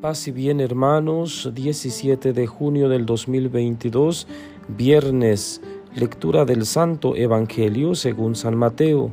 [0.00, 4.26] Paz y bien hermanos, 17 de junio del 2022,
[4.68, 5.62] viernes,
[5.94, 9.10] lectura del Santo Evangelio según San Mateo.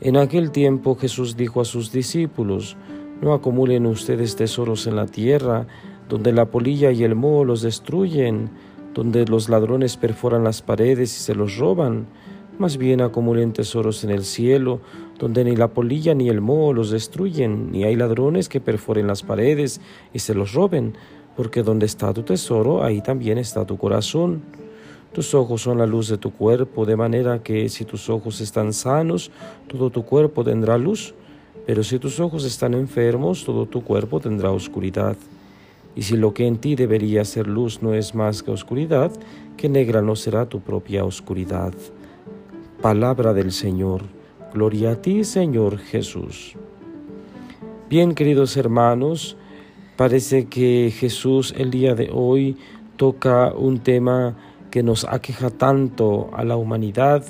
[0.00, 2.76] En aquel tiempo Jesús dijo a sus discípulos,
[3.20, 5.66] no acumulen ustedes tesoros en la tierra,
[6.08, 8.50] donde la polilla y el moho los destruyen,
[8.94, 12.06] donde los ladrones perforan las paredes y se los roban
[12.58, 14.80] más bien acumulen tesoros en el cielo,
[15.18, 19.22] donde ni la polilla ni el moho los destruyen, ni hay ladrones que perforen las
[19.22, 19.80] paredes
[20.12, 20.94] y se los roben,
[21.36, 24.42] porque donde está tu tesoro, ahí también está tu corazón.
[25.12, 28.72] Tus ojos son la luz de tu cuerpo, de manera que si tus ojos están
[28.72, 29.30] sanos,
[29.66, 31.14] todo tu cuerpo tendrá luz,
[31.66, 35.16] pero si tus ojos están enfermos, todo tu cuerpo tendrá oscuridad.
[35.96, 39.10] Y si lo que en ti debería ser luz no es más que oscuridad,
[39.56, 41.74] que negra no será tu propia oscuridad.
[42.80, 44.17] Palabra del Señor.
[44.54, 46.54] Gloria a ti, Señor Jesús.
[47.90, 49.36] Bien, queridos hermanos,
[49.96, 52.56] parece que Jesús el día de hoy
[52.96, 54.36] toca un tema
[54.70, 57.26] que nos aqueja tanto a la humanidad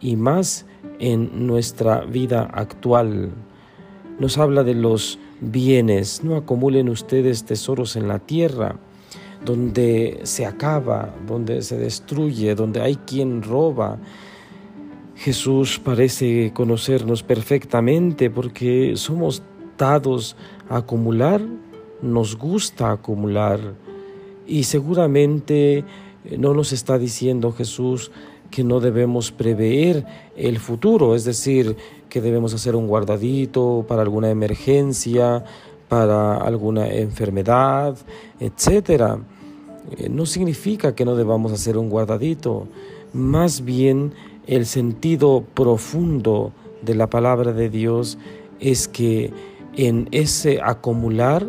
[0.00, 0.64] y más
[0.98, 3.32] en nuestra vida actual.
[4.18, 8.76] Nos habla de los bienes, no acumulen ustedes tesoros en la tierra,
[9.44, 13.98] donde se acaba, donde se destruye, donde hay quien roba,
[15.22, 19.40] Jesús parece conocernos perfectamente porque somos
[19.78, 20.34] dados
[20.68, 21.40] a acumular,
[22.00, 23.60] nos gusta acumular
[24.48, 25.84] y seguramente eh,
[26.38, 28.10] no nos está diciendo Jesús
[28.50, 30.04] que no debemos prever
[30.36, 31.76] el futuro, es decir,
[32.08, 35.44] que debemos hacer un guardadito para alguna emergencia,
[35.88, 37.96] para alguna enfermedad,
[38.40, 39.20] etc.
[39.98, 42.66] Eh, no significa que no debamos hacer un guardadito,
[43.12, 44.14] más bien
[44.46, 48.18] el sentido profundo de la palabra de Dios
[48.60, 49.32] es que
[49.74, 51.46] en ese acumular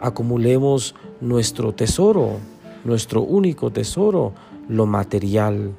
[0.00, 2.36] acumulemos nuestro tesoro,
[2.84, 4.32] nuestro único tesoro,
[4.68, 5.72] lo material.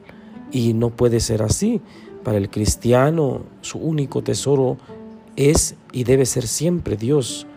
[0.51, 1.81] Y no puede ser así.
[2.23, 4.78] Para el cristiano su único tesoro
[5.35, 7.47] es y debe ser siempre Dios.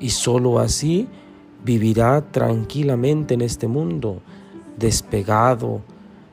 [0.00, 1.06] Y sólo así
[1.64, 4.22] vivirá tranquilamente en este mundo,
[4.78, 5.82] despegado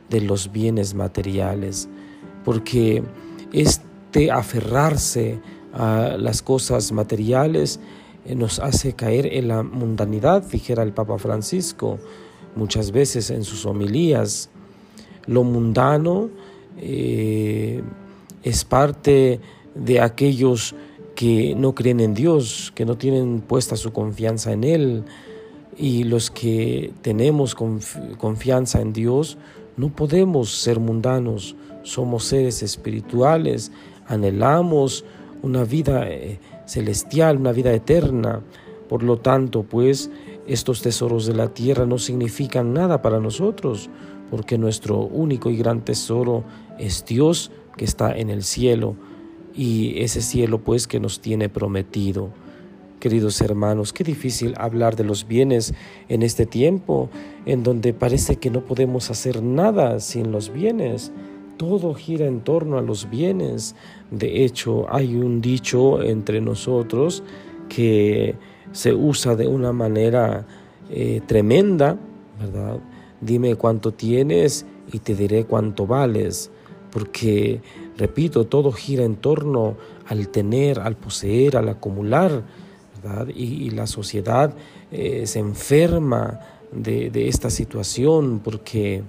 [0.09, 1.89] de los bienes materiales
[2.45, 3.03] porque
[3.51, 5.39] este aferrarse
[5.73, 7.79] a las cosas materiales
[8.25, 11.99] eh, nos hace caer en la mundanidad, dijera el Papa Francisco
[12.55, 14.49] muchas veces en sus homilías.
[15.25, 16.29] Lo mundano
[16.77, 17.83] eh,
[18.43, 19.39] es parte
[19.73, 20.75] de aquellos
[21.15, 25.03] que no creen en Dios, que no tienen puesta su confianza en Él.
[25.77, 29.37] Y los que tenemos confianza en Dios,
[29.75, 33.71] no podemos ser mundanos, somos seres espirituales,
[34.07, 35.05] anhelamos
[35.43, 38.41] una vida eh, celestial, una vida eterna.
[38.89, 40.09] Por lo tanto, pues,
[40.47, 43.89] estos tesoros de la tierra no significan nada para nosotros,
[44.31, 46.43] porque nuestro único y gran tesoro
[46.79, 48.95] es Dios que está en el cielo,
[49.53, 52.29] y ese cielo, pues, que nos tiene prometido.
[52.99, 55.75] Queridos hermanos, qué difícil hablar de los bienes
[56.09, 57.09] en este tiempo,
[57.45, 61.11] en donde parece que no podemos hacer nada sin los bienes.
[61.57, 63.75] Todo gira en torno a los bienes.
[64.11, 67.23] De hecho, hay un dicho entre nosotros
[67.69, 68.35] que
[68.71, 70.45] se usa de una manera
[70.89, 71.97] eh, tremenda,
[72.39, 72.79] ¿verdad?
[73.21, 76.51] Dime cuánto tienes y te diré cuánto vales,
[76.91, 77.61] porque,
[77.97, 79.77] repito, todo gira en torno
[80.07, 82.43] al tener, al poseer, al acumular
[83.35, 84.53] y, la sociedad
[84.91, 86.39] eh, se enferma
[86.71, 89.03] de, esta situación porque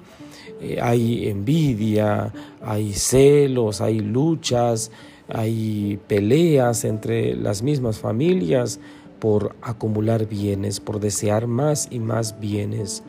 [0.60, 4.90] eh, hay envidia, hay celos, hay luchas,
[5.28, 8.80] hay peleas entre las mismas familias
[9.18, 13.02] por acumular bienes, por desear más y más bienes.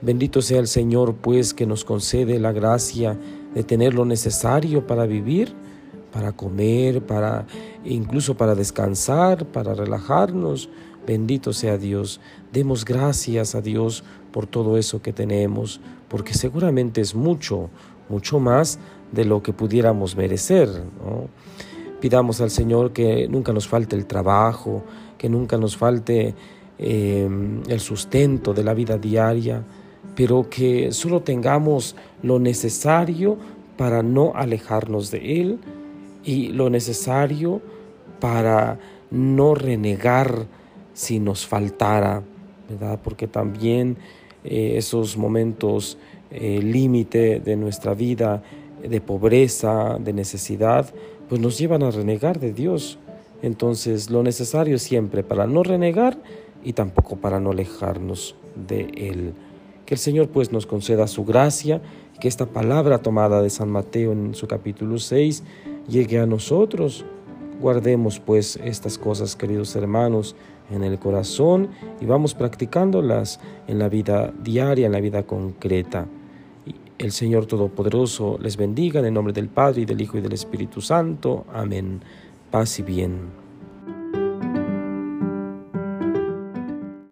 [0.00, 3.18] Bendito sea el Señor, pues, que nos concede la gracia
[3.54, 5.54] de tener lo necesario para vivir
[6.14, 7.44] para comer, para
[7.84, 10.68] incluso para descansar, para relajarnos.
[11.06, 12.20] Bendito sea Dios.
[12.52, 17.70] Demos gracias a Dios por todo eso que tenemos, porque seguramente es mucho,
[18.08, 18.78] mucho más
[19.12, 20.68] de lo que pudiéramos merecer.
[22.00, 24.82] Pidamos al Señor que nunca nos falte el trabajo,
[25.18, 26.34] que nunca nos falte
[26.78, 27.28] eh,
[27.68, 29.62] el sustento de la vida diaria,
[30.14, 33.36] pero que solo tengamos lo necesario
[33.76, 35.58] para no alejarnos de Él
[36.24, 37.60] y lo necesario
[38.20, 38.78] para
[39.10, 40.46] no renegar
[40.94, 42.22] si nos faltara,
[42.68, 42.98] ¿verdad?
[43.02, 43.98] Porque también
[44.44, 45.98] eh, esos momentos
[46.30, 48.42] eh, límite de nuestra vida,
[48.82, 50.92] de pobreza, de necesidad,
[51.28, 52.98] pues nos llevan a renegar de Dios.
[53.42, 56.18] Entonces, lo necesario siempre para no renegar
[56.64, 59.34] y tampoco para no alejarnos de Él.
[59.86, 61.82] Que el Señor pues nos conceda su gracia,
[62.20, 65.42] que esta palabra tomada de San Mateo en su capítulo 6
[65.88, 67.04] llegue a nosotros.
[67.60, 70.34] Guardemos pues estas cosas, queridos hermanos,
[70.70, 71.70] en el corazón
[72.00, 76.06] y vamos practicándolas en la vida diaria, en la vida concreta.
[76.98, 80.32] El Señor Todopoderoso les bendiga en el nombre del Padre y del Hijo y del
[80.32, 81.44] Espíritu Santo.
[81.52, 82.00] Amén.
[82.50, 83.43] Paz y bien.